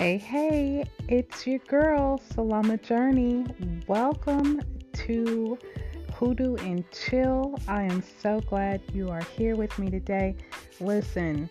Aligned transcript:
Hey, 0.00 0.16
hey, 0.16 0.84
it's 1.08 1.44
your 1.44 1.58
girl, 1.58 2.22
Salama 2.32 2.76
Journey. 2.76 3.44
Welcome 3.88 4.62
to 4.92 5.58
Hoodoo 6.14 6.54
and 6.54 6.88
Chill. 6.92 7.58
I 7.66 7.82
am 7.82 8.04
so 8.22 8.38
glad 8.42 8.80
you 8.94 9.08
are 9.08 9.24
here 9.36 9.56
with 9.56 9.76
me 9.76 9.90
today. 9.90 10.36
Listen, 10.78 11.50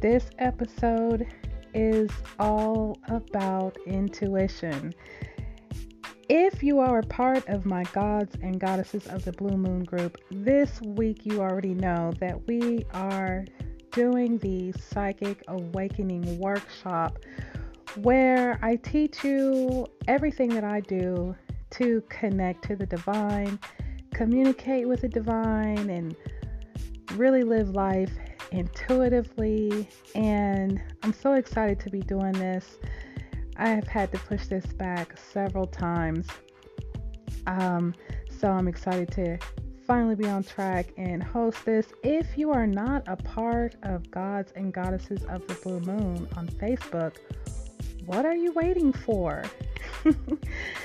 this 0.00 0.30
episode 0.38 1.26
is 1.74 2.10
all 2.38 2.98
about 3.08 3.76
intuition. 3.84 4.94
If 6.30 6.62
you 6.62 6.78
are 6.78 7.00
a 7.00 7.06
part 7.08 7.46
of 7.46 7.66
my 7.66 7.82
Gods 7.92 8.36
and 8.40 8.58
Goddesses 8.58 9.06
of 9.08 9.26
the 9.26 9.32
Blue 9.32 9.58
Moon 9.58 9.84
group, 9.84 10.16
this 10.30 10.80
week 10.80 11.26
you 11.26 11.42
already 11.42 11.74
know 11.74 12.14
that 12.20 12.48
we 12.48 12.86
are 12.94 13.44
doing 13.92 14.38
the 14.38 14.72
Psychic 14.72 15.42
Awakening 15.48 16.38
Workshop 16.38 17.18
where 17.96 18.58
I 18.62 18.76
teach 18.76 19.24
you 19.24 19.86
everything 20.06 20.50
that 20.50 20.64
I 20.64 20.80
do 20.80 21.34
to 21.70 22.02
connect 22.08 22.64
to 22.64 22.76
the 22.76 22.86
divine, 22.86 23.58
communicate 24.12 24.88
with 24.88 25.02
the 25.02 25.08
divine, 25.08 25.90
and 25.90 26.14
really 27.14 27.42
live 27.42 27.70
life 27.70 28.12
intuitively. 28.52 29.88
And 30.14 30.80
I'm 31.02 31.12
so 31.12 31.34
excited 31.34 31.80
to 31.80 31.90
be 31.90 32.00
doing 32.00 32.32
this. 32.32 32.78
I 33.56 33.68
have 33.68 33.88
had 33.88 34.12
to 34.12 34.18
push 34.18 34.46
this 34.46 34.66
back 34.66 35.16
several 35.18 35.66
times. 35.66 36.26
Um, 37.46 37.94
so 38.38 38.50
I'm 38.50 38.68
excited 38.68 39.10
to 39.12 39.38
finally 39.90 40.14
be 40.14 40.28
on 40.28 40.44
track 40.44 40.86
and 40.98 41.20
host 41.20 41.64
this. 41.64 41.84
If 42.04 42.38
you 42.38 42.52
are 42.52 42.64
not 42.64 43.02
a 43.08 43.16
part 43.16 43.74
of 43.82 44.08
Gods 44.12 44.52
and 44.54 44.72
Goddesses 44.72 45.24
of 45.24 45.44
the 45.48 45.54
Blue 45.54 45.80
Moon 45.80 46.28
on 46.36 46.46
Facebook, 46.46 47.16
what 48.06 48.24
are 48.24 48.36
you 48.36 48.52
waiting 48.52 48.92
for? 48.92 49.42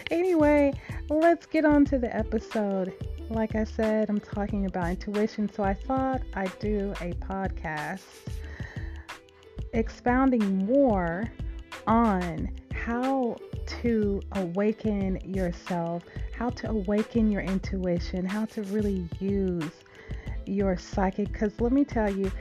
anyway, 0.10 0.74
let's 1.08 1.46
get 1.46 1.66
on 1.66 1.86
to 1.86 2.00
the 2.00 2.16
episode. 2.16 2.96
Like 3.30 3.54
I 3.54 3.64
said, 3.64 4.10
I'm 4.10 4.20
talking 4.20 4.66
about 4.66 4.90
intuition, 4.90 5.54
so 5.54 5.62
I 5.62 5.76
thought 5.76 6.24
I'd 6.34 6.58
do 6.58 6.92
a 7.00 7.14
podcast 7.14 8.02
expounding 9.74 10.66
more 10.66 11.32
on 11.86 12.50
how 12.74 13.36
to 13.68 14.22
awaken 14.34 15.20
yourself, 15.24 16.04
how 16.38 16.50
to 16.50 16.70
awaken 16.70 17.32
your 17.32 17.42
intuition, 17.42 18.26
how 18.26 18.46
to 18.46 18.64
really 18.64 19.08
use 19.20 19.72
your 20.46 20.78
psychic. 20.78 21.32
Because 21.32 21.60
let 21.60 21.72
me 21.72 21.84
tell 21.84 22.10
you, 22.10 22.32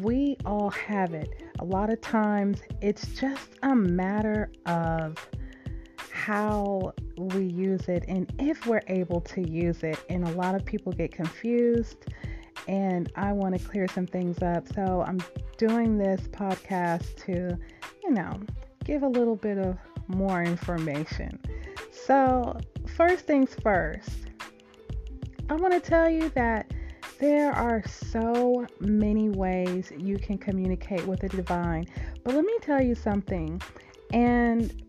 we 0.00 0.36
all 0.44 0.70
have 0.70 1.14
it 1.14 1.42
a 1.62 1.64
lot 1.64 1.90
of 1.90 2.00
times 2.00 2.60
it's 2.80 3.06
just 3.08 3.50
a 3.62 3.74
matter 3.74 4.50
of 4.66 5.16
how 6.10 6.92
we 7.16 7.44
use 7.44 7.88
it 7.88 8.04
and 8.08 8.32
if 8.40 8.66
we're 8.66 8.82
able 8.88 9.20
to 9.20 9.48
use 9.48 9.84
it. 9.84 9.98
And 10.08 10.26
a 10.26 10.32
lot 10.32 10.56
of 10.56 10.64
people 10.64 10.92
get 10.92 11.12
confused, 11.12 12.06
and 12.66 13.12
I 13.14 13.32
want 13.32 13.56
to 13.56 13.64
clear 13.64 13.86
some 13.86 14.06
things 14.06 14.42
up. 14.42 14.66
So 14.74 15.04
I'm 15.06 15.20
doing 15.56 15.98
this 15.98 16.22
podcast 16.28 17.14
to, 17.26 17.56
you 18.02 18.10
know, 18.10 18.40
give 18.84 19.04
a 19.04 19.08
little 19.08 19.36
bit 19.36 19.58
of 19.58 19.78
more 20.16 20.42
information. 20.42 21.38
So, 21.90 22.58
first 22.96 23.26
things 23.26 23.54
first, 23.62 24.10
I 25.48 25.54
want 25.54 25.72
to 25.74 25.80
tell 25.80 26.08
you 26.08 26.28
that 26.30 26.72
there 27.18 27.52
are 27.52 27.82
so 27.86 28.66
many 28.80 29.28
ways 29.28 29.92
you 29.96 30.18
can 30.18 30.38
communicate 30.38 31.06
with 31.06 31.20
the 31.20 31.28
divine. 31.28 31.86
But 32.24 32.34
let 32.34 32.44
me 32.44 32.56
tell 32.62 32.82
you 32.82 32.94
something. 32.94 33.60
And 34.12 34.82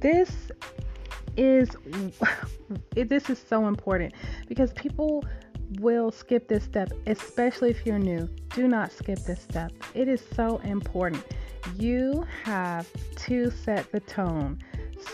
this 0.00 0.50
is 1.36 1.70
this 2.94 3.30
is 3.30 3.44
so 3.46 3.66
important 3.66 4.14
because 4.48 4.72
people 4.72 5.24
will 5.78 6.10
skip 6.10 6.48
this 6.48 6.64
step, 6.64 6.92
especially 7.06 7.70
if 7.70 7.86
you're 7.86 7.98
new. 7.98 8.28
Do 8.54 8.66
not 8.66 8.90
skip 8.90 9.20
this 9.20 9.40
step. 9.40 9.72
It 9.94 10.08
is 10.08 10.22
so 10.34 10.58
important. 10.64 11.24
You 11.80 12.26
have 12.44 12.86
to 13.26 13.50
set 13.50 13.90
the 13.90 14.00
tone. 14.00 14.58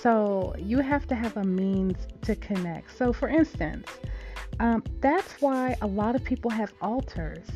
So 0.01 0.53
you 0.59 0.79
have 0.81 1.07
to 1.07 1.15
have 1.15 1.37
a 1.37 1.45
means 1.45 1.97
to 2.23 2.35
connect. 2.35 2.97
So, 2.99 3.13
for 3.13 3.29
instance, 3.29 3.89
um, 4.59 4.83
that's 5.01 5.41
why 5.41 5.77
a 5.81 5.87
lot 5.87 6.17
of 6.17 6.25
people 6.25 6.51
have 6.51 6.73
altars. 6.83 7.47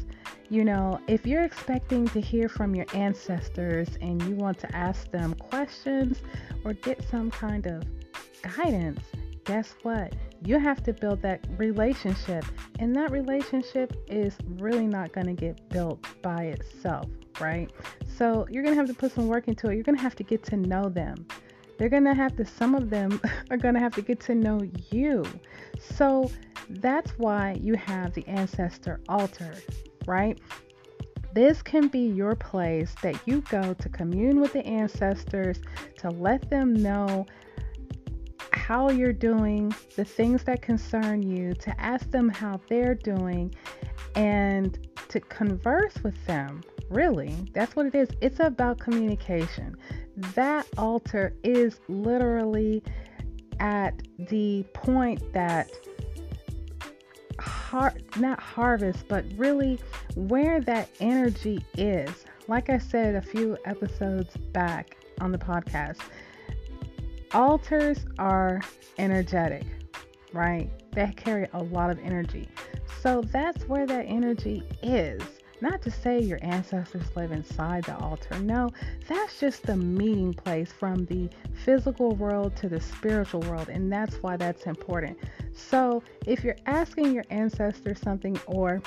You 0.49 0.65
know, 0.65 1.01
if 1.09 1.27
you're 1.27 1.43
expecting 1.43 2.07
to 2.09 2.21
hear 2.21 2.49
from 2.49 2.75
your 2.75 2.87
ancestors 2.95 3.89
and 4.01 4.23
you 4.23 4.37
want 4.37 4.59
to 4.61 4.77
ask 4.77 5.11
them 5.11 5.35
questions 5.35 6.23
or 6.65 6.75
get 6.75 7.03
some 7.09 7.33
kind 7.33 7.67
of 7.67 7.83
guidance, 8.43 9.01
guess 9.45 9.75
what? 9.83 10.15
You 10.45 10.59
have 10.61 10.85
to 10.85 10.93
build 10.93 11.21
that 11.23 11.45
relationship, 11.57 12.45
and 12.79 12.95
that 12.95 13.11
relationship 13.11 13.93
is 14.07 14.37
really 14.59 14.87
not 14.87 15.13
going 15.13 15.27
to 15.27 15.35
get 15.35 15.69
built 15.69 16.05
by 16.23 16.45
itself, 16.45 17.07
right? 17.41 17.71
So, 18.17 18.47
you're 18.51 18.63
going 18.63 18.75
to 18.75 18.81
have 18.81 18.89
to 18.89 18.95
put 18.95 19.13
some 19.13 19.29
work 19.29 19.49
into 19.49 19.69
it. 19.69 19.75
You're 19.75 19.85
going 19.85 19.97
to 19.97 20.03
have 20.03 20.17
to 20.17 20.23
get 20.23 20.43
to 20.45 20.57
know 20.57 20.89
them. 20.89 21.27
They're 21.79 21.89
going 21.89 22.05
to 22.05 22.15
have 22.15 22.37
to, 22.37 22.45
some 22.45 22.75
of 22.75 22.91
them 22.91 23.21
are 23.51 23.57
going 23.57 23.75
to 23.75 23.81
have 23.81 23.95
to 23.95 24.03
get 24.03 24.21
to 24.21 24.35
know 24.35 24.61
you. 24.91 25.25
So, 25.97 26.31
that's 26.69 27.11
why 27.13 27.59
you 27.61 27.75
have 27.75 28.15
the 28.15 28.27
ancestor 28.29 29.01
altar, 29.09 29.55
right? 30.07 30.39
This 31.33 31.63
can 31.63 31.89
be 31.89 32.01
your 32.01 32.35
place 32.35 32.95
that 33.03 33.17
you 33.27 33.43
go 33.43 33.75
to 33.75 33.89
commune 33.89 34.41
with 34.41 34.53
the 34.53 34.67
ancestors, 34.67 35.61
to 35.99 36.11
let 36.11 36.51
them 36.51 36.75
know 36.75 37.27
how 38.53 38.91
you're 38.91 39.13
doing, 39.13 39.73
the 39.97 40.05
things 40.05 40.45
that 40.45 40.63
concern 40.63 41.23
you, 41.23 41.55
to 41.55 41.81
ask 41.81 42.11
them 42.11 42.29
how 42.29 42.61
they're 42.69 42.95
doing, 42.95 43.55
and 44.15 44.89
to 45.09 45.21
converse 45.21 45.95
with 46.03 46.25
them. 46.27 46.63
Really, 46.91 47.37
that's 47.53 47.77
what 47.77 47.87
it 47.87 47.95
is. 47.95 48.09
It's 48.21 48.41
about 48.41 48.81
communication. 48.81 49.77
That 50.35 50.67
altar 50.77 51.33
is 51.45 51.79
literally 51.89 52.83
at 53.61 54.03
the 54.19 54.65
point 54.75 55.33
that 55.33 55.71
har- 57.39 57.95
not 58.19 58.41
harvest, 58.41 59.07
but 59.07 59.25
really 59.37 59.79
where 60.17 60.61
that 60.63 60.89
energy 60.99 61.65
is. 61.79 62.25
Like 62.49 62.71
I 62.71 62.79
said 62.79 63.15
a 63.15 63.23
few 63.23 63.57
episodes 63.65 64.37
back 64.53 64.97
on 65.21 65.31
the 65.31 65.39
podcast, 65.39 65.99
altars 67.33 68.05
are 68.19 68.61
energetic, 68.99 69.65
right? 70.33 70.69
They 70.91 71.13
carry 71.17 71.47
a 71.53 71.63
lot 71.63 71.91
of 71.91 72.01
energy. 72.01 72.49
So 73.01 73.23
that's 73.23 73.69
where 73.69 73.87
that 73.87 74.07
energy 74.07 74.65
is. 74.83 75.23
Not 75.61 75.83
to 75.83 75.91
say 75.91 76.21
your 76.21 76.39
ancestors 76.43 77.05
live 77.15 77.33
inside 77.33 77.85
the 77.85 77.97
altar. 77.99 78.39
No, 78.39 78.71
that's 79.09 79.39
just 79.39 79.63
the 79.65 79.77
meeting 79.77 80.33
place 80.33 80.73
from 80.73 81.05
the 81.07 81.29
physical 81.65 82.15
world 82.17 82.57
to 82.57 82.69
the 82.69 82.81
spiritual 82.81 83.41
world, 83.43 83.69
and 83.69 83.93
that's 83.93 84.17
why 84.23 84.37
that's 84.37 84.65
important. 84.65 85.19
So, 85.53 86.03
if 86.27 86.43
you're 86.43 86.57
asking 86.67 87.13
your 87.13 87.25
ancestors 87.31 88.01
something 88.01 88.39
or 88.47 88.81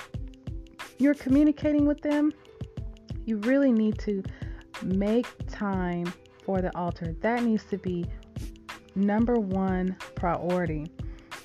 you're 0.98 1.14
communicating 1.14 1.86
with 1.86 2.02
them, 2.02 2.34
you 3.26 3.38
really 3.38 3.72
need 3.72 4.00
to 4.00 4.24
make 4.82 5.28
time 5.48 6.12
for 6.44 6.62
the 6.62 6.76
altar. 6.78 7.16
That 7.22 7.44
needs 7.44 7.64
to 7.66 7.78
be 7.78 8.06
number 8.96 9.36
one 9.36 9.96
priority. 10.16 10.92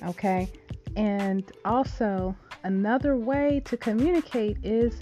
Okay. 0.03 0.49
And 0.95 1.49
also, 1.65 2.35
another 2.63 3.15
way 3.15 3.61
to 3.65 3.77
communicate 3.77 4.57
is 4.63 5.01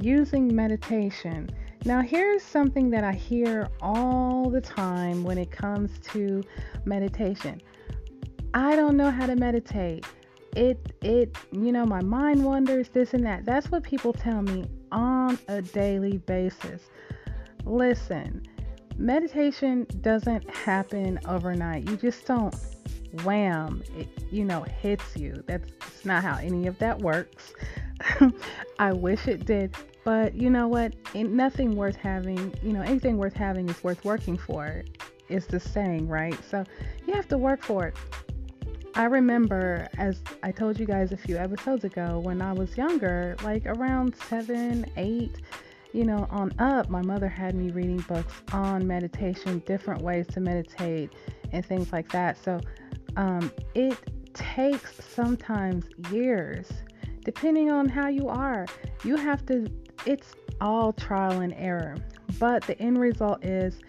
using 0.00 0.54
meditation. 0.54 1.50
Now, 1.84 2.02
here's 2.02 2.42
something 2.42 2.90
that 2.90 3.04
I 3.04 3.12
hear 3.12 3.68
all 3.80 4.50
the 4.50 4.60
time 4.60 5.22
when 5.22 5.38
it 5.38 5.50
comes 5.50 5.90
to 6.12 6.42
meditation. 6.84 7.60
I 8.54 8.74
don't 8.74 8.96
know 8.96 9.10
how 9.10 9.26
to 9.26 9.36
meditate. 9.36 10.04
It 10.56 10.94
it 11.02 11.36
you 11.52 11.70
know, 11.70 11.84
my 11.84 12.02
mind 12.02 12.42
wanders 12.42 12.88
this 12.88 13.12
and 13.12 13.24
that. 13.26 13.44
That's 13.44 13.70
what 13.70 13.82
people 13.82 14.12
tell 14.12 14.42
me 14.42 14.64
on 14.90 15.38
a 15.48 15.60
daily 15.60 16.18
basis. 16.18 16.82
Listen, 17.64 18.42
meditation 18.96 19.86
doesn't 20.00 20.48
happen 20.50 21.20
overnight. 21.26 21.88
You 21.90 21.96
just 21.96 22.26
don't 22.26 22.54
wham, 23.24 23.82
it 23.96 24.08
you 24.30 24.44
know, 24.44 24.62
hits 24.62 25.16
you. 25.16 25.42
That's 25.46 26.04
not 26.04 26.22
how 26.22 26.38
any 26.38 26.66
of 26.66 26.78
that 26.78 26.98
works. 26.98 27.52
I 28.78 28.92
wish 28.92 29.26
it 29.26 29.44
did. 29.44 29.74
But 30.04 30.34
you 30.34 30.50
know 30.50 30.68
what? 30.68 30.94
Ain't 31.14 31.32
nothing 31.32 31.74
worth 31.74 31.96
having, 31.96 32.54
you 32.62 32.72
know, 32.72 32.82
anything 32.82 33.18
worth 33.18 33.34
having 33.34 33.68
is 33.68 33.82
worth 33.82 34.04
working 34.04 34.38
for. 34.38 34.84
Is 35.28 35.46
the 35.46 35.58
saying, 35.58 36.06
right? 36.06 36.38
So 36.48 36.64
you 37.06 37.14
have 37.14 37.26
to 37.28 37.38
work 37.38 37.62
for 37.62 37.86
it. 37.88 37.96
I 38.94 39.04
remember, 39.04 39.88
as 39.98 40.22
I 40.42 40.52
told 40.52 40.78
you 40.80 40.86
guys 40.86 41.12
a 41.12 41.16
few 41.16 41.36
episodes 41.36 41.84
ago, 41.84 42.18
when 42.20 42.40
I 42.40 42.52
was 42.52 42.76
younger, 42.78 43.36
like 43.42 43.66
around 43.66 44.16
seven, 44.16 44.90
eight, 44.96 45.36
you 45.92 46.04
know, 46.04 46.26
on 46.30 46.52
up, 46.58 46.88
my 46.88 47.02
mother 47.02 47.28
had 47.28 47.54
me 47.54 47.70
reading 47.72 47.98
books 48.08 48.32
on 48.52 48.86
meditation, 48.86 49.62
different 49.66 50.00
ways 50.00 50.26
to 50.28 50.40
meditate, 50.40 51.12
and 51.52 51.66
things 51.66 51.92
like 51.92 52.10
that. 52.12 52.42
So 52.42 52.60
um, 53.16 53.52
it 53.74 53.98
takes 54.32 54.94
sometimes 55.04 55.84
years, 56.10 56.68
depending 57.26 57.72
on 57.72 57.88
how 57.88 58.06
you 58.06 58.28
are. 58.28 58.66
You 59.02 59.16
have 59.16 59.44
to, 59.46 59.66
it's 60.06 60.32
all 60.60 60.92
trial 60.92 61.40
and 61.40 61.52
error. 61.54 61.96
But 62.38 62.62
the 62.62 62.78
end 62.78 63.00
result 63.00 63.44
is 63.44 63.80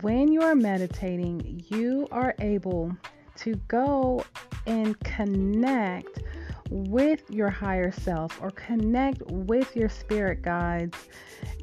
when 0.00 0.26
you 0.26 0.42
are 0.42 0.56
meditating, 0.56 1.64
you 1.68 2.08
are 2.10 2.34
able 2.40 2.90
to 3.36 3.54
go 3.68 4.24
and 4.66 4.98
connect 5.00 6.24
with 6.68 7.30
your 7.30 7.48
higher 7.48 7.92
self 7.92 8.36
or 8.42 8.50
connect 8.50 9.22
with 9.28 9.76
your 9.76 9.88
spirit 9.88 10.42
guides. 10.42 10.98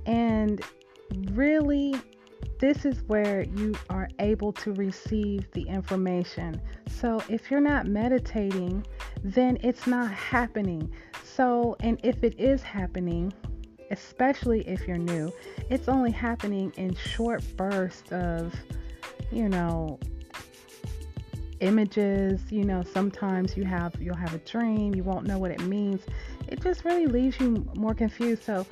And 0.05 0.61
really, 1.31 1.95
this 2.59 2.85
is 2.85 3.01
where 3.07 3.43
you 3.43 3.75
are 3.89 4.09
able 4.19 4.51
to 4.53 4.73
receive 4.73 5.49
the 5.51 5.63
information. 5.63 6.61
So, 6.89 7.21
if 7.29 7.49
you're 7.49 7.61
not 7.61 7.87
meditating, 7.87 8.85
then 9.23 9.57
it's 9.63 9.87
not 9.87 10.11
happening. 10.11 10.91
So, 11.23 11.77
and 11.79 11.99
if 12.03 12.23
it 12.23 12.39
is 12.39 12.61
happening, 12.61 13.31
especially 13.91 14.67
if 14.67 14.87
you're 14.87 14.97
new, 14.97 15.31
it's 15.69 15.87
only 15.87 16.11
happening 16.11 16.73
in 16.75 16.95
short 16.95 17.43
bursts 17.55 18.11
of, 18.11 18.53
you 19.31 19.47
know, 19.47 19.99
images 21.59 22.39
you 22.49 22.63
know 22.63 22.81
sometimes 22.83 23.57
you 23.57 23.65
have 23.65 23.93
you'll 24.01 24.15
have 24.15 24.33
a 24.33 24.37
dream 24.39 24.95
you 24.95 25.03
won't 25.03 25.25
know 25.25 25.37
what 25.37 25.51
it 25.51 25.61
means 25.63 26.01
it 26.47 26.61
just 26.61 26.85
really 26.85 27.05
leaves 27.05 27.37
you 27.39 27.69
more 27.75 27.93
confused 27.93 28.43
so 28.43 28.65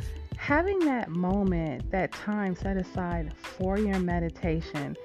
having 0.47 0.79
that 0.79 1.09
moment 1.09 1.91
that 1.91 2.09
time 2.13 2.55
set 2.55 2.77
aside 2.77 3.33
for 3.35 3.77
your 3.77 3.99
meditation 3.99 4.95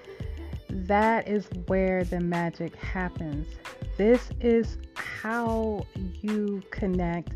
that 0.71 1.27
is 1.27 1.49
where 1.67 2.05
the 2.05 2.21
magic 2.21 2.77
happens 2.77 3.49
this 3.99 4.31
is 4.41 4.79
how 4.95 5.85
you 6.21 6.63
connect 6.71 7.35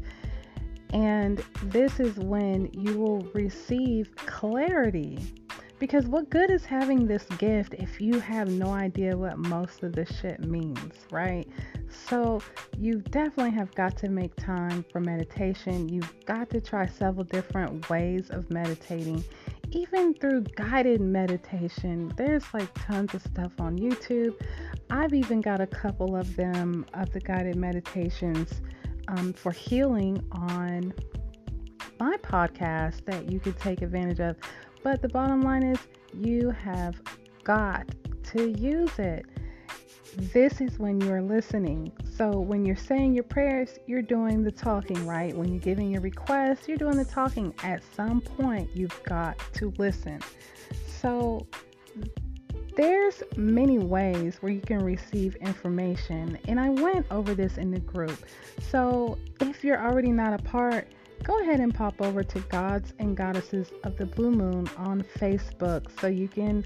and 0.93 1.43
this 1.65 1.99
is 1.99 2.17
when 2.17 2.71
you 2.73 2.97
will 2.99 3.23
receive 3.35 4.15
clarity. 4.17 5.19
Because 5.79 6.07
what 6.07 6.31
good 6.31 6.51
is 6.51 6.65
having 6.65 7.07
this 7.07 7.25
gift 7.39 7.75
if 7.75 8.01
you 8.01 8.19
have 8.19 8.49
no 8.49 8.69
idea 8.69 9.17
what 9.17 9.37
most 9.39 9.83
of 9.83 9.93
this 9.93 10.11
shit 10.21 10.41
means, 10.41 10.95
right? 11.11 11.47
So, 12.09 12.41
you 12.79 13.03
definitely 13.11 13.53
have 13.53 13.75
got 13.75 13.97
to 13.99 14.09
make 14.09 14.35
time 14.37 14.85
for 14.91 15.01
meditation. 15.01 15.89
You've 15.89 16.13
got 16.25 16.49
to 16.51 16.61
try 16.61 16.87
several 16.87 17.25
different 17.25 17.89
ways 17.91 18.31
of 18.31 18.51
meditating, 18.51 19.23
even 19.71 20.15
through 20.15 20.43
guided 20.57 21.01
meditation. 21.01 22.13
There's 22.17 22.45
like 22.55 22.69
tons 22.75 23.15
of 23.15 23.23
stuff 23.23 23.53
on 23.61 23.79
YouTube. 23.79 24.35
I've 24.91 25.13
even 25.13 25.41
got 25.41 25.61
a 25.61 25.67
couple 25.67 26.17
of 26.17 26.37
them 26.37 26.87
of 26.95 27.11
the 27.13 27.21
guided 27.21 27.57
meditations 27.57 28.63
um, 29.09 29.33
for 29.33 29.53
healing 29.53 30.25
on 30.33 30.95
my 31.99 32.17
podcast 32.19 33.05
that 33.07 33.31
you 33.31 33.41
could 33.41 33.59
take 33.59 33.83
advantage 33.83 34.21
of. 34.21 34.37
But 34.87 35.03
the 35.03 35.09
bottom 35.09 35.43
line 35.43 35.65
is, 35.65 35.81
you 36.15 36.51
have 36.51 36.95
got 37.43 37.89
to 38.31 38.51
use 38.51 38.97
it. 39.01 39.27
This 40.17 40.61
is 40.61 40.79
when 40.79 41.01
you're 41.01 41.23
listening. 41.23 41.91
So, 42.15 42.31
when 42.31 42.65
you're 42.65 42.77
saying 42.77 43.13
your 43.13 43.25
prayers, 43.25 43.81
you're 43.87 44.01
doing 44.01 44.45
the 44.45 44.53
talking, 44.53 45.05
right? 45.05 45.37
When 45.37 45.49
you're 45.49 45.59
giving 45.59 45.91
your 45.91 46.03
requests, 46.03 46.69
you're 46.69 46.77
doing 46.77 46.97
the 46.97 47.05
talking. 47.05 47.53
At 47.65 47.83
some 47.97 48.21
point, 48.21 48.71
you've 48.75 49.03
got 49.03 49.37
to 49.55 49.75
listen. 49.77 50.21
So, 50.87 51.49
there's 52.77 53.25
many 53.37 53.79
ways 53.79 54.37
where 54.41 54.53
you 54.53 54.61
can 54.61 54.85
receive 54.85 55.35
information 55.37 56.39
and 56.47 56.61
i 56.61 56.69
went 56.69 57.07
over 57.11 57.35
this 57.35 57.57
in 57.57 57.71
the 57.71 57.81
group 57.81 58.19
so 58.61 59.17
if 59.41 59.65
you're 59.65 59.83
already 59.83 60.13
not 60.13 60.39
a 60.39 60.43
part 60.43 60.87
go 61.23 61.41
ahead 61.43 61.61
and 61.61 61.75
pop 61.75 62.01
over 62.01 62.23
to 62.23 62.41
gods 62.41 62.93
and 62.99 63.17
goddesses 63.17 63.73
of 63.85 63.97
the 63.97 64.07
blue 64.07 64.31
moon 64.31 64.69
on 64.77 65.03
facebook 65.19 65.87
so 66.01 66.07
you 66.07 66.29
can 66.29 66.65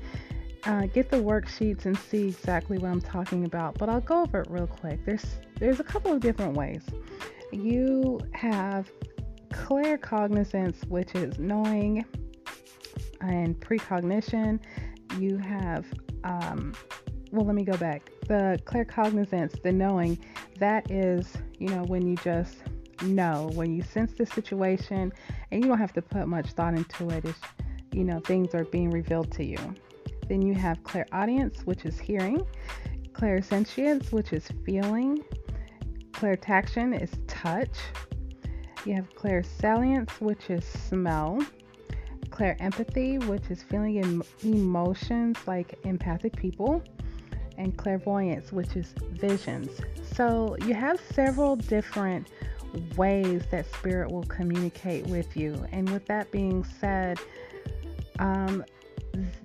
uh, 0.64 0.86
get 0.86 1.10
the 1.10 1.16
worksheets 1.16 1.86
and 1.86 1.96
see 1.96 2.28
exactly 2.28 2.78
what 2.78 2.90
i'm 2.90 3.00
talking 3.00 3.44
about. 3.44 3.78
But 3.78 3.88
i'll 3.88 4.00
go 4.00 4.22
over 4.22 4.42
it 4.42 4.50
real 4.50 4.66
quick. 4.66 5.04
There's 5.04 5.24
there's 5.58 5.80
a 5.80 5.84
couple 5.84 6.12
of 6.12 6.20
different 6.20 6.54
ways. 6.54 6.82
You 7.52 8.20
have 8.32 8.90
claircognizance 9.50 10.86
which 10.88 11.14
is 11.14 11.38
knowing 11.38 12.04
and 13.20 13.58
precognition. 13.60 14.60
You 15.18 15.38
have, 15.38 15.86
um, 16.24 16.74
well, 17.32 17.44
let 17.44 17.54
me 17.54 17.64
go 17.64 17.76
back. 17.76 18.10
The 18.28 18.60
claircognizance, 18.64 19.60
the 19.62 19.72
knowing, 19.72 20.18
that 20.58 20.90
is, 20.90 21.36
you 21.58 21.68
know, 21.68 21.82
when 21.84 22.06
you 22.06 22.16
just 22.16 22.58
know, 23.02 23.50
when 23.54 23.74
you 23.74 23.82
sense 23.82 24.12
the 24.12 24.26
situation 24.26 25.12
and 25.50 25.62
you 25.62 25.68
don't 25.68 25.78
have 25.78 25.92
to 25.94 26.02
put 26.02 26.26
much 26.26 26.50
thought 26.52 26.74
into 26.74 27.08
it. 27.10 27.24
It's, 27.24 27.38
you 27.92 28.04
know, 28.04 28.20
things 28.20 28.54
are 28.54 28.64
being 28.64 28.90
revealed 28.90 29.32
to 29.32 29.44
you. 29.44 29.58
Then 30.28 30.42
you 30.42 30.54
have 30.54 30.82
clairaudience, 30.84 31.66
which 31.66 31.84
is 31.84 31.98
hearing, 31.98 32.46
clairsentience, 33.12 34.12
which 34.12 34.32
is 34.32 34.48
feeling, 34.64 35.24
clairtaction 36.12 36.92
is 36.92 37.10
touch. 37.26 37.76
You 38.84 38.94
have 38.94 39.14
clairsalience, 39.14 40.20
which 40.20 40.50
is 40.50 40.64
smell 40.64 41.40
empathy, 42.40 43.18
which 43.18 43.50
is 43.50 43.62
feeling 43.62 44.02
em- 44.02 44.22
emotions 44.42 45.36
like 45.46 45.78
empathic 45.84 46.34
people, 46.36 46.82
and 47.58 47.76
clairvoyance, 47.76 48.52
which 48.52 48.76
is 48.76 48.94
visions. 49.10 49.80
So 50.14 50.56
you 50.66 50.74
have 50.74 50.98
several 51.12 51.56
different 51.56 52.28
ways 52.96 53.42
that 53.50 53.72
spirit 53.74 54.10
will 54.10 54.24
communicate 54.24 55.06
with 55.06 55.36
you. 55.36 55.64
And 55.72 55.88
with 55.90 56.06
that 56.06 56.30
being 56.30 56.64
said, 56.64 57.18
um, 58.18 58.64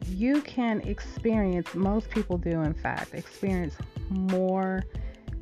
you 0.07 0.41
can 0.41 0.81
experience, 0.81 1.73
most 1.73 2.09
people 2.09 2.37
do, 2.37 2.61
in 2.61 2.73
fact, 2.73 3.13
experience 3.13 3.75
more 4.09 4.83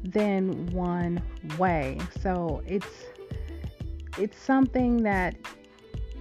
than 0.03 0.67
one 0.67 1.21
way. 1.57 1.97
So 2.21 2.61
it's 2.65 3.05
it's 4.17 4.37
something 4.37 5.01
that 5.03 5.35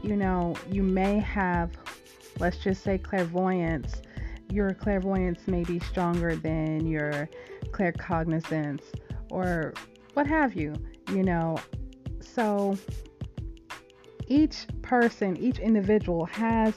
you 0.03 0.17
know, 0.17 0.55
you 0.71 0.83
may 0.83 1.19
have, 1.21 1.71
let's 2.39 2.59
just 2.59 2.83
say, 2.83 2.99
clairvoyance. 2.99 4.03
Your 4.51 4.75
clairvoyance 4.75 5.47
may 5.47 5.63
be 5.63 5.79
stronger 5.79 6.37
than 6.37 6.87
your 6.87 7.29
claircognizance 7.71 8.83
or 9.31 9.73
what 10.15 10.27
have 10.27 10.55
you, 10.55 10.75
you 11.15 11.23
know. 11.23 11.59
So 12.21 12.77
each 14.27 14.67
person, 14.83 15.37
each 15.37 15.59
individual 15.59 16.25
has 16.27 16.75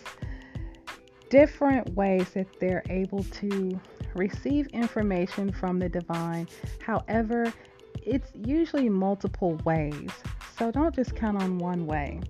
different 1.30 1.90
ways 1.96 2.30
that 2.32 2.48
they're 2.60 2.84
able 2.90 3.24
to 3.24 3.80
receive 4.16 4.68
information 4.68 5.52
from 5.52 5.80
the 5.80 5.90
divine. 5.90 6.48
However, 6.80 7.54
it's 8.02 8.32
usually 8.36 8.90
multiple 8.90 9.60
ways. 9.66 10.12
So 10.58 10.72
don't 10.72 10.94
just 10.96 11.16
count 11.16 11.42
on 11.42 11.58
one 11.58 11.86
way. 11.86 12.22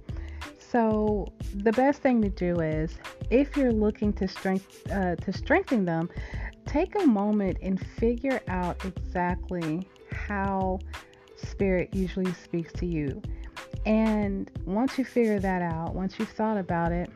So 0.58 1.28
the 1.54 1.72
best 1.72 2.02
thing 2.02 2.22
to 2.22 2.30
do 2.30 2.60
is, 2.60 2.98
if 3.30 3.56
you're 3.56 3.72
looking 3.72 4.12
to 4.14 4.28
strength 4.28 4.92
uh, 4.92 5.16
to 5.16 5.32
strengthen 5.32 5.86
them, 5.86 6.10
take 6.66 6.96
a 7.02 7.06
moment 7.06 7.58
and 7.62 7.80
figure 7.80 8.42
out 8.48 8.84
exactly 8.84 9.88
how 10.12 10.80
spirit 11.46 11.94
usually 11.94 12.34
speaks 12.34 12.74
to 12.74 12.86
you. 12.86 13.22
And 13.86 14.50
once 14.66 14.98
you 14.98 15.06
figure 15.06 15.40
that 15.40 15.62
out, 15.62 15.94
once 15.94 16.18
you've 16.20 16.30
thought 16.30 16.58
about 16.58 16.92
it, 16.92 17.10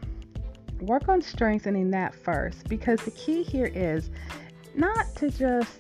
work 0.81 1.09
on 1.09 1.21
strengthening 1.21 1.91
that 1.91 2.15
first 2.15 2.67
because 2.69 3.01
the 3.01 3.11
key 3.11 3.43
here 3.43 3.71
is 3.73 4.09
not 4.75 5.13
to 5.15 5.29
just 5.29 5.79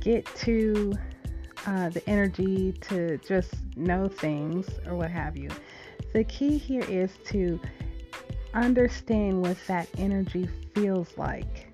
get 0.00 0.26
to 0.36 0.92
uh, 1.66 1.88
the 1.90 2.08
energy 2.08 2.72
to 2.80 3.18
just 3.18 3.54
know 3.76 4.08
things 4.08 4.68
or 4.86 4.96
what 4.96 5.10
have 5.10 5.36
you. 5.36 5.48
The 6.12 6.24
key 6.24 6.58
here 6.58 6.84
is 6.88 7.12
to 7.26 7.60
understand 8.52 9.40
what 9.40 9.56
that 9.66 9.88
energy 9.96 10.48
feels 10.74 11.16
like. 11.16 11.71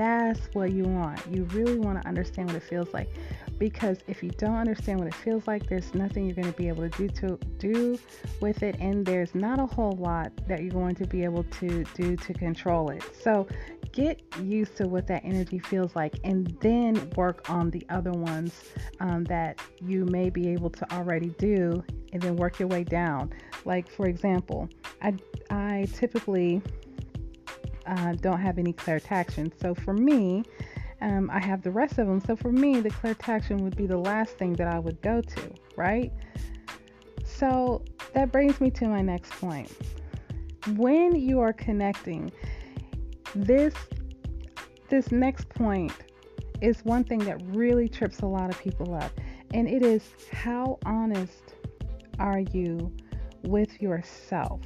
That's 0.00 0.40
what 0.54 0.72
you 0.72 0.84
want. 0.84 1.20
You 1.30 1.44
really 1.52 1.78
want 1.78 2.00
to 2.00 2.08
understand 2.08 2.48
what 2.48 2.56
it 2.56 2.62
feels 2.62 2.90
like 2.94 3.10
because 3.58 3.98
if 4.06 4.22
you 4.22 4.30
don't 4.30 4.56
understand 4.56 4.98
what 4.98 5.08
it 5.08 5.14
feels 5.14 5.46
like, 5.46 5.68
there's 5.68 5.92
nothing 5.94 6.24
you're 6.24 6.34
going 6.34 6.50
to 6.50 6.56
be 6.56 6.68
able 6.68 6.88
to 6.88 6.96
do 6.96 7.08
to 7.08 7.38
do 7.58 7.98
with 8.40 8.62
it 8.62 8.76
and 8.80 9.04
there's 9.04 9.34
not 9.34 9.60
a 9.60 9.66
whole 9.66 9.92
lot 9.98 10.32
that 10.48 10.62
you're 10.62 10.72
going 10.72 10.94
to 10.94 11.06
be 11.06 11.22
able 11.22 11.44
to 11.44 11.84
do 11.92 12.16
to 12.16 12.32
control 12.32 12.88
it. 12.88 13.04
So, 13.22 13.46
get 13.92 14.22
used 14.40 14.74
to 14.78 14.88
what 14.88 15.06
that 15.08 15.22
energy 15.22 15.58
feels 15.58 15.94
like 15.94 16.18
and 16.24 16.46
then 16.60 17.10
work 17.16 17.50
on 17.50 17.68
the 17.70 17.84
other 17.90 18.12
ones 18.12 18.64
um, 19.00 19.24
that 19.24 19.60
you 19.82 20.06
may 20.06 20.30
be 20.30 20.48
able 20.48 20.70
to 20.70 20.90
already 20.94 21.34
do 21.38 21.84
and 22.14 22.22
then 22.22 22.36
work 22.36 22.58
your 22.58 22.68
way 22.68 22.84
down. 22.84 23.30
Like, 23.66 23.90
for 23.90 24.06
example, 24.06 24.70
I, 25.02 25.14
I 25.50 25.86
typically 25.92 26.62
uh, 27.86 28.12
don't 28.14 28.40
have 28.40 28.58
any 28.58 28.72
clairtaction. 28.72 29.52
So 29.60 29.74
for 29.74 29.92
me, 29.94 30.44
um, 31.00 31.30
I 31.30 31.38
have 31.38 31.62
the 31.62 31.70
rest 31.70 31.98
of 31.98 32.06
them. 32.06 32.20
So 32.20 32.36
for 32.36 32.52
me, 32.52 32.80
the 32.80 32.90
clairtaction 32.90 33.58
would 33.64 33.76
be 33.76 33.86
the 33.86 33.96
last 33.96 34.36
thing 34.36 34.52
that 34.54 34.68
I 34.68 34.78
would 34.78 35.00
go 35.02 35.20
to, 35.20 35.54
right? 35.76 36.12
So 37.24 37.82
that 38.12 38.32
brings 38.32 38.60
me 38.60 38.70
to 38.72 38.86
my 38.86 39.00
next 39.00 39.32
point. 39.32 39.70
When 40.76 41.14
you 41.14 41.40
are 41.40 41.52
connecting, 41.52 42.30
this 43.34 43.74
this 44.90 45.12
next 45.12 45.48
point 45.48 45.92
is 46.60 46.84
one 46.84 47.04
thing 47.04 47.20
that 47.20 47.40
really 47.46 47.88
trips 47.88 48.20
a 48.20 48.26
lot 48.26 48.50
of 48.50 48.58
people 48.60 48.94
up, 48.94 49.12
and 49.54 49.68
it 49.68 49.82
is 49.82 50.02
how 50.32 50.78
honest 50.84 51.54
are 52.18 52.40
you 52.40 52.92
with 53.44 53.80
yourself? 53.80 54.60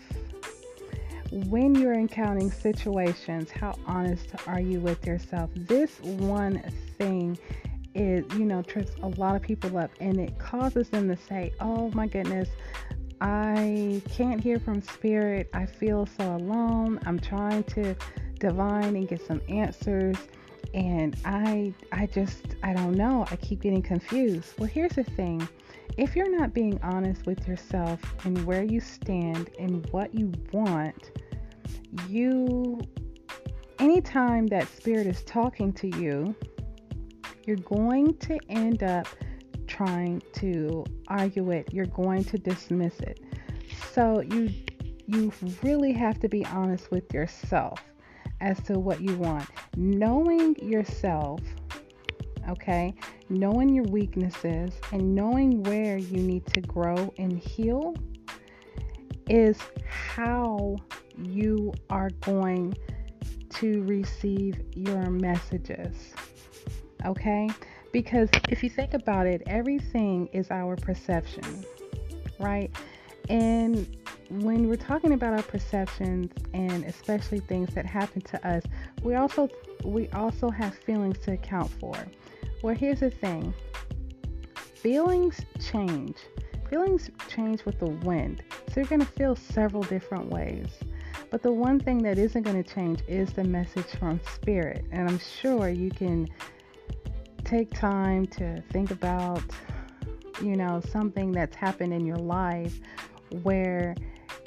When 1.31 1.75
you're 1.75 1.95
encountering 1.95 2.51
situations, 2.51 3.51
how 3.51 3.75
honest 3.87 4.31
are 4.47 4.61
you 4.61 4.81
with 4.81 5.07
yourself? 5.07 5.51
This 5.55 6.01
one 6.01 6.63
thing 6.99 7.39
is, 7.95 8.25
you 8.35 8.45
know, 8.45 8.63
trips 8.63 8.93
a 9.03 9.09
lot 9.09 9.37
of 9.37 9.43
people 9.43 9.77
up 9.79 9.91
and 10.01 10.21
it 10.21 10.39
causes 10.39 10.89
them 10.91 11.09
to 11.09 11.17
say, 11.17 11.53
Oh 11.61 11.91
my 11.91 12.07
goodness, 12.07 12.49
I 13.21 14.03
can't 14.11 14.41
hear 14.41 14.59
from 14.59 14.83
spirit. 14.83 15.49
I 15.55 15.67
feel 15.67 16.07
so 16.07 16.37
alone. 16.37 17.01
I'm 17.07 17.19
trying 17.19 17.65
to 17.65 17.95
divine 18.39 18.97
and 18.97 19.09
get 19.09 19.25
some 19.27 19.41
answers 19.49 20.17
and 20.75 21.17
I 21.25 21.73
I 21.93 22.07
just 22.07 22.57
I 22.63 22.75
don't 22.75 22.95
know. 22.95 23.27
I 23.31 23.37
keep 23.37 23.63
getting 23.63 23.83
confused. 23.83 24.55
Well, 24.59 24.69
here's 24.69 24.93
the 24.93 25.05
thing. 25.05 25.49
If 25.97 26.17
you're 26.17 26.37
not 26.37 26.53
being 26.53 26.79
honest 26.83 27.27
with 27.27 27.47
yourself 27.47 28.01
and 28.25 28.45
where 28.45 28.65
you 28.65 28.81
stand 28.81 29.51
and 29.59 29.87
what 29.91 30.15
you 30.15 30.33
want, 30.53 31.13
you 32.09 32.81
anytime 33.79 34.47
that 34.49 34.69
spirit 34.69 35.07
is 35.07 35.23
talking 35.25 35.73
to 35.75 35.89
you, 35.99 36.35
you're 37.47 37.57
going 37.57 38.17
to 38.19 38.39
end 38.49 38.83
up 38.83 39.07
trying 39.67 40.23
to 40.35 40.85
argue 41.09 41.51
it. 41.51 41.73
You're 41.73 41.87
going 41.87 42.25
to 42.25 42.39
dismiss 42.39 43.01
it. 43.01 43.21
So 43.93 44.21
you 44.21 44.51
you 45.07 45.33
really 45.63 45.93
have 45.93 46.19
to 46.21 46.29
be 46.29 46.45
honest 46.47 46.91
with 46.91 47.13
yourself 47.13 47.79
as 48.41 48.61
to 48.63 48.79
what 48.79 49.01
you 49.01 49.17
want. 49.17 49.49
Knowing 49.77 50.57
yourself, 50.57 51.41
okay, 52.49 52.95
knowing 53.29 53.75
your 53.75 53.85
weaknesses 53.85 54.73
and 54.93 55.15
knowing 55.15 55.63
where 55.65 55.97
you 55.97 56.19
need 56.19 56.47
to 56.47 56.61
grow 56.61 57.13
and 57.19 57.39
heal 57.39 57.95
is 59.29 59.59
how 59.87 60.77
you 61.17 61.73
are 61.91 62.11
going 62.21 62.77
to 63.49 63.83
receive 63.85 64.61
your 64.75 65.11
messages. 65.11 66.13
Okay? 67.07 67.49
Because 67.93 68.29
if 68.49 68.63
you 68.63 68.71
think 68.71 68.95
about 68.95 69.27
it, 69.27 69.43
everything 69.47 70.29
is 70.33 70.51
our 70.51 70.77
perception, 70.77 71.65
right? 72.41 72.75
And 73.29 73.97
when 74.29 74.69
we're 74.69 74.77
talking 74.77 75.13
about 75.13 75.33
our 75.33 75.43
perceptions 75.43 76.33
and 76.53 76.85
especially 76.85 77.41
things 77.41 77.73
that 77.75 77.87
happen 77.87 78.21
to 78.23 78.47
us, 78.47 78.63
we 79.03 79.15
also 79.15 79.49
we 79.85 80.09
also 80.09 80.51
have 80.51 80.75
feelings 80.75 81.19
to 81.21 81.33
account 81.33 81.71
for. 81.79 81.95
Well, 82.65 82.75
here's 82.75 83.01
the 83.01 83.11
thing. 83.11 83.53
Feelings 84.55 85.39
change. 85.61 86.17
Feelings 86.71 87.11
change 87.29 87.63
with 87.67 87.79
the 87.79 87.91
wind. 87.91 88.43
So 88.69 88.81
you're 88.81 88.87
going 88.87 89.03
to 89.03 89.07
feel 89.07 89.37
several 89.37 89.83
different 89.83 90.31
ways. 90.31 90.69
But 91.31 91.43
the 91.43 91.53
one 91.53 91.79
thing 91.79 91.99
that 92.05 92.17
isn't 92.17 92.41
going 92.41 92.65
to 92.65 92.75
change 92.75 93.03
is 93.07 93.35
the 93.35 93.45
message 93.45 93.89
from 93.99 94.19
spirit. 94.35 94.87
And 94.93 95.07
I'm 95.07 95.19
sure 95.19 95.69
you 95.69 95.91
can 95.91 96.27
take 97.45 97.71
time 97.75 98.25
to 98.29 98.63
think 98.71 98.91
about 98.91 99.43
you 100.41 100.57
know 100.57 100.81
something 100.91 101.33
that's 101.33 101.55
happened 101.55 101.93
in 101.93 102.07
your 102.07 102.17
life 102.17 102.81
where 103.43 103.95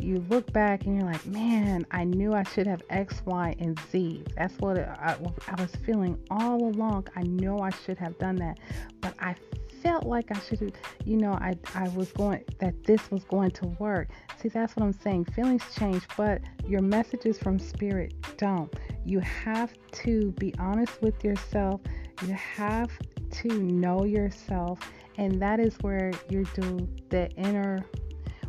you 0.01 0.23
look 0.29 0.51
back 0.53 0.85
and 0.85 0.95
you're 0.95 1.05
like, 1.05 1.25
man, 1.25 1.85
I 1.91 2.03
knew 2.03 2.33
I 2.33 2.43
should 2.43 2.67
have 2.67 2.81
X, 2.89 3.21
Y, 3.25 3.55
and 3.59 3.79
Z. 3.91 4.23
That's 4.35 4.57
what 4.59 4.77
I, 4.77 5.17
I 5.47 5.61
was 5.61 5.71
feeling 5.85 6.17
all 6.29 6.65
along. 6.65 7.07
I 7.15 7.23
know 7.23 7.59
I 7.59 7.69
should 7.69 7.97
have 7.97 8.17
done 8.17 8.35
that, 8.37 8.59
but 9.01 9.13
I 9.19 9.35
felt 9.81 10.05
like 10.05 10.35
I 10.35 10.39
should, 10.39 10.59
have, 10.59 10.73
you 11.05 11.17
know, 11.17 11.33
I, 11.33 11.55
I 11.75 11.89
was 11.89 12.11
going, 12.11 12.43
that 12.59 12.83
this 12.83 13.09
was 13.11 13.23
going 13.25 13.51
to 13.51 13.67
work. 13.79 14.09
See, 14.41 14.49
that's 14.49 14.75
what 14.75 14.85
I'm 14.85 14.93
saying. 14.93 15.25
Feelings 15.25 15.63
change, 15.77 16.03
but 16.15 16.41
your 16.65 16.81
messages 16.81 17.37
from 17.37 17.59
spirit 17.59 18.13
don't. 18.37 18.73
You 19.05 19.19
have 19.19 19.73
to 20.03 20.31
be 20.33 20.53
honest 20.59 21.01
with 21.01 21.23
yourself. 21.23 21.81
You 22.25 22.33
have 22.33 22.91
to 23.31 23.47
know 23.47 24.03
yourself, 24.03 24.79
and 25.17 25.41
that 25.41 25.59
is 25.59 25.75
where 25.81 26.11
you 26.29 26.45
do 26.53 26.87
the 27.09 27.29
inner 27.31 27.85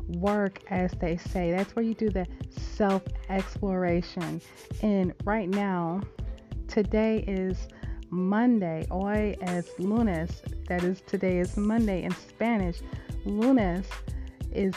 work, 0.08 0.60
as 0.68 0.92
they 1.00 1.16
say. 1.16 1.52
That's 1.52 1.74
where 1.76 1.84
you 1.84 1.94
do 1.94 2.08
the 2.08 2.26
self 2.50 3.02
exploration. 3.28 4.40
And 4.82 5.14
right 5.24 5.48
now, 5.48 6.00
today 6.66 7.24
is 7.26 7.68
Monday. 8.10 8.86
Hoy 8.90 9.36
es 9.42 9.68
lunes. 9.78 10.42
That 10.68 10.84
is, 10.84 11.00
today 11.02 11.38
is 11.38 11.56
Monday 11.56 12.04
in 12.04 12.12
Spanish. 12.12 12.80
Lunes 13.24 13.86
is, 14.52 14.74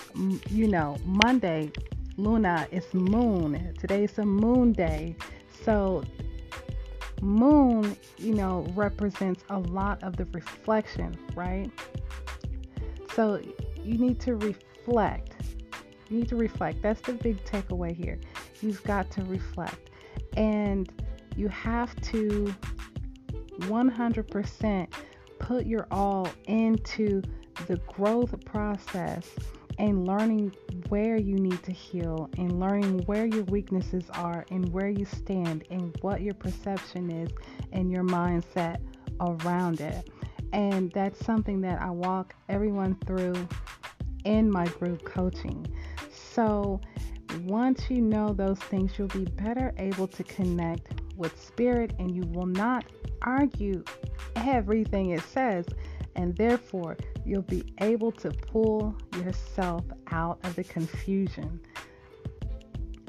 you 0.49 0.67
know, 0.67 0.97
Monday. 1.05 1.71
Luna 2.17 2.67
is 2.71 2.93
moon. 2.93 3.73
Today 3.79 4.03
is 4.03 4.17
a 4.19 4.25
moon 4.25 4.73
day. 4.73 5.15
So, 5.63 6.03
moon, 7.21 7.95
you 8.17 8.33
know, 8.33 8.65
represents 8.75 9.43
a 9.49 9.59
lot 9.59 10.03
of 10.03 10.17
the 10.17 10.25
reflection, 10.25 11.15
right? 11.35 11.71
So, 13.15 13.41
you 13.83 13.97
need 13.97 14.19
to 14.21 14.35
reflect 14.35 14.70
reflect. 14.85 15.35
You 16.09 16.19
need 16.19 16.29
to 16.29 16.35
reflect. 16.35 16.81
That's 16.81 17.01
the 17.01 17.13
big 17.13 17.43
takeaway 17.45 17.95
here. 17.95 18.19
You've 18.61 18.83
got 18.83 19.09
to 19.11 19.23
reflect. 19.23 19.89
And 20.35 20.91
you 21.35 21.47
have 21.47 21.95
to 22.01 22.53
100% 23.59 24.87
put 25.39 25.65
your 25.65 25.87
all 25.91 26.27
into 26.45 27.21
the 27.67 27.77
growth 27.87 28.43
process 28.45 29.27
and 29.79 30.05
learning 30.05 30.53
where 30.89 31.15
you 31.15 31.35
need 31.35 31.63
to 31.63 31.71
heal 31.71 32.29
and 32.37 32.59
learning 32.59 32.99
where 33.05 33.25
your 33.25 33.43
weaknesses 33.45 34.03
are 34.15 34.45
and 34.51 34.71
where 34.73 34.89
you 34.89 35.05
stand 35.05 35.63
and 35.69 35.95
what 36.01 36.21
your 36.21 36.33
perception 36.33 37.09
is 37.09 37.29
and 37.71 37.89
your 37.89 38.03
mindset 38.03 38.79
around 39.21 39.79
it. 39.79 40.09
And 40.53 40.91
that's 40.91 41.23
something 41.25 41.61
that 41.61 41.81
I 41.81 41.89
walk 41.89 42.35
everyone 42.49 42.95
through 43.05 43.47
in 44.25 44.49
my 44.51 44.65
group 44.65 45.03
coaching. 45.03 45.65
So, 46.11 46.81
once 47.43 47.89
you 47.89 48.01
know 48.01 48.33
those 48.33 48.59
things, 48.59 48.97
you'll 48.97 49.07
be 49.07 49.25
better 49.25 49.73
able 49.77 50.07
to 50.07 50.23
connect 50.23 51.01
with 51.15 51.39
spirit 51.41 51.93
and 51.99 52.15
you 52.15 52.23
will 52.31 52.45
not 52.45 52.85
argue 53.21 53.83
everything 54.35 55.11
it 55.11 55.21
says, 55.21 55.65
and 56.15 56.35
therefore, 56.35 56.97
you'll 57.25 57.41
be 57.43 57.63
able 57.79 58.11
to 58.11 58.31
pull 58.31 58.95
yourself 59.17 59.83
out 60.11 60.39
of 60.43 60.55
the 60.55 60.63
confusion. 60.63 61.59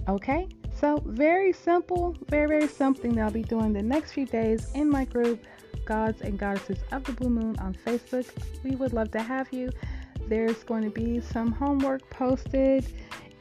Okay, 0.08 0.48
so 0.78 1.02
very 1.06 1.52
simple, 1.52 2.16
very, 2.28 2.48
very 2.48 2.68
something 2.68 3.14
that 3.14 3.22
I'll 3.22 3.30
be 3.30 3.42
doing 3.42 3.72
the 3.72 3.82
next 3.82 4.12
few 4.12 4.26
days 4.26 4.70
in 4.74 4.88
my 4.88 5.04
group, 5.04 5.44
Gods 5.84 6.22
and 6.22 6.38
Goddesses 6.38 6.78
of 6.92 7.04
the 7.04 7.12
Blue 7.12 7.30
Moon 7.30 7.56
on 7.58 7.74
Facebook. 7.74 8.28
We 8.62 8.76
would 8.76 8.92
love 8.92 9.10
to 9.12 9.22
have 9.22 9.52
you 9.52 9.70
there's 10.32 10.64
going 10.64 10.82
to 10.82 10.88
be 10.88 11.20
some 11.20 11.52
homework 11.52 12.08
posted 12.08 12.86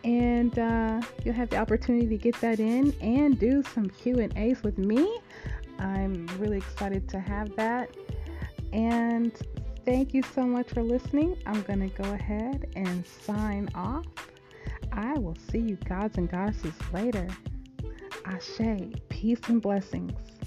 and 0.04 0.60
uh, 0.60 1.02
you'll 1.24 1.34
have 1.34 1.50
the 1.50 1.56
opportunity 1.56 2.06
to 2.06 2.18
get 2.18 2.36
that 2.42 2.60
in 2.60 2.94
and 3.00 3.40
do 3.40 3.64
some 3.74 3.90
q 3.90 4.20
and 4.20 4.38
a's 4.38 4.62
with 4.62 4.78
me. 4.78 5.22
I'm 5.80 6.28
really 6.38 6.58
excited 6.58 7.08
to 7.08 7.20
have 7.22 7.56
that. 7.56 7.96
And 8.74 9.32
thank 9.86 10.14
you 10.14 10.22
so 10.36 10.42
much 10.42 10.68
for 10.68 10.84
listening. 10.84 11.38
I'm 11.46 11.62
going 11.62 11.90
to 11.90 12.02
go 12.02 12.12
ahead 12.12 12.70
and 12.76 13.08
sign 13.08 13.70
off. 13.74 14.06
I 14.92 15.14
will 15.14 15.38
see 15.50 15.60
you 15.60 15.78
gods 15.88 16.18
and 16.18 16.30
goddesses 16.30 16.74
later. 16.92 17.26
Ashe 18.26 18.92
peace 19.08 19.40
and 19.48 19.62
blessings 19.62 20.41